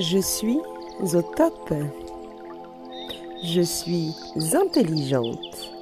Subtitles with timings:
[0.00, 0.58] Je suis
[1.14, 1.74] au top.
[3.44, 4.14] Je suis
[4.54, 5.74] intelligente.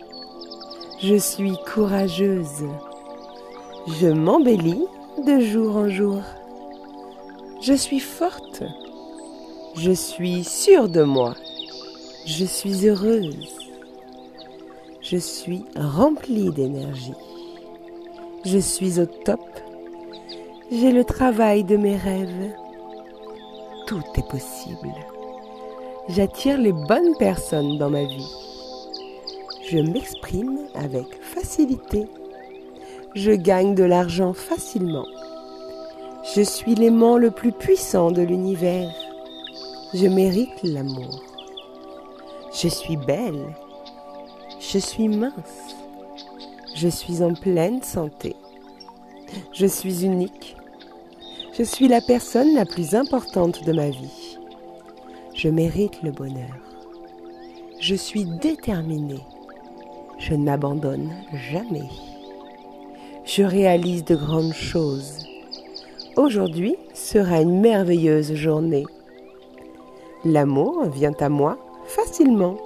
[1.00, 2.66] Je suis courageuse.
[3.86, 4.84] Je m'embellis
[5.24, 6.20] de jour en jour.
[7.62, 8.64] Je suis forte.
[9.76, 11.36] Je suis sûre de moi.
[12.26, 13.56] Je suis heureuse.
[15.00, 17.14] Je suis remplie d'énergie.
[18.44, 19.46] Je suis au top.
[20.72, 22.52] J'ai le travail de mes rêves.
[23.88, 24.92] Tout est possible.
[26.10, 28.30] J'attire les bonnes personnes dans ma vie.
[29.66, 32.06] Je m'exprime avec facilité.
[33.14, 35.06] Je gagne de l'argent facilement.
[36.34, 38.92] Je suis l'aimant le plus puissant de l'univers.
[39.94, 41.22] Je mérite l'amour.
[42.52, 43.56] Je suis belle.
[44.60, 45.76] Je suis mince.
[46.74, 48.36] Je suis en pleine santé.
[49.54, 50.57] Je suis unique.
[51.58, 54.38] Je suis la personne la plus importante de ma vie.
[55.34, 56.54] Je mérite le bonheur.
[57.80, 59.24] Je suis déterminée.
[60.20, 61.10] Je n'abandonne
[61.50, 61.88] jamais.
[63.24, 65.18] Je réalise de grandes choses.
[66.14, 68.86] Aujourd'hui sera une merveilleuse journée.
[70.24, 72.56] L'amour vient à moi facilement.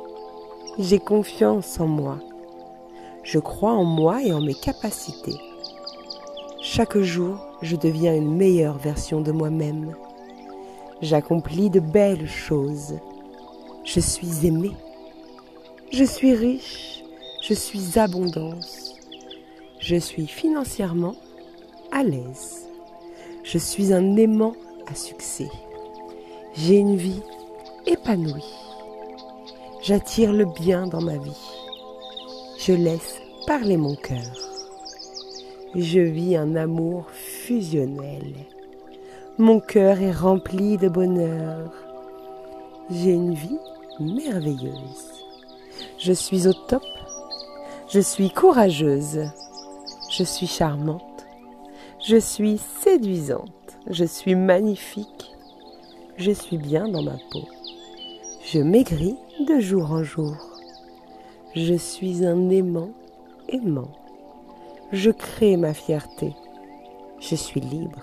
[0.79, 2.19] J'ai confiance en moi.
[3.23, 5.39] Je crois en moi et en mes capacités.
[6.65, 9.97] Chaque jour, je deviens une meilleure version de moi-même.
[11.01, 13.01] J'accomplis de belles choses.
[13.85, 14.77] Je suis aimée.
[15.91, 17.03] Je suis riche.
[17.43, 18.95] Je suis abondance.
[19.81, 21.17] Je suis financièrement
[21.91, 22.69] à l'aise.
[23.43, 24.55] Je suis un aimant
[24.87, 25.51] à succès.
[26.55, 27.23] J'ai une vie
[27.87, 28.55] épanouie.
[29.83, 31.49] J'attire le bien dans ma vie.
[32.57, 33.17] Je laisse
[33.49, 34.52] parler mon cœur.
[35.75, 38.35] Je vis un amour fusionnel.
[39.39, 41.73] Mon cœur est rempli de bonheur.
[42.91, 43.59] J'ai une vie
[43.99, 45.25] merveilleuse.
[45.99, 46.83] Je suis au top.
[47.89, 49.31] Je suis courageuse.
[50.11, 51.27] Je suis charmante.
[52.07, 53.79] Je suis séduisante.
[53.89, 55.33] Je suis magnifique.
[56.19, 57.49] Je suis bien dans ma peau.
[58.45, 59.17] Je maigris
[59.49, 60.37] de jour en jour.
[61.55, 62.91] Je suis un aimant
[63.49, 63.89] aimant.
[64.93, 66.35] Je crée ma fierté.
[67.19, 68.03] Je suis libre.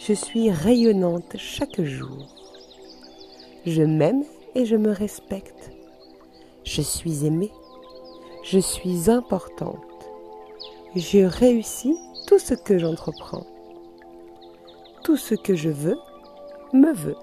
[0.00, 2.28] Je suis rayonnante chaque jour.
[3.66, 4.22] Je m'aime
[4.54, 5.72] et je me respecte.
[6.62, 7.50] Je suis aimée.
[8.44, 9.82] Je suis importante.
[10.94, 11.96] Je réussis
[12.28, 13.46] tout ce que j'entreprends.
[15.02, 15.98] Tout ce que je veux
[16.72, 17.18] me veut.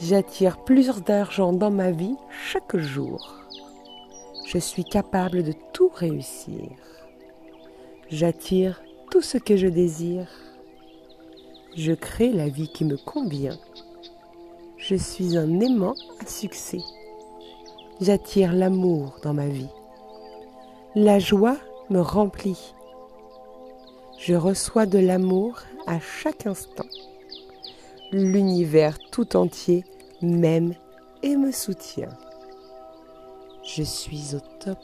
[0.00, 3.38] J'attire plus d'argent dans ma vie chaque jour.
[4.52, 6.70] Je suis capable de tout réussir.
[8.08, 10.26] J'attire tout ce que je désire.
[11.76, 13.56] Je crée la vie qui me convient.
[14.76, 16.80] Je suis un aimant à succès.
[18.00, 19.70] J'attire l'amour dans ma vie.
[20.96, 22.74] La joie me remplit.
[24.18, 26.88] Je reçois de l'amour à chaque instant.
[28.10, 29.84] L'univers tout entier
[30.20, 30.74] m'aime
[31.22, 32.08] et me soutient.
[33.76, 34.78] Je suis au top.